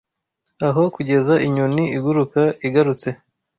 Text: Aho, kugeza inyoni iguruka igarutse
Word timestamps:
Aho, 0.67 0.81
kugeza 0.95 1.33
inyoni 1.47 1.83
iguruka 1.97 2.41
igarutse 2.67 3.09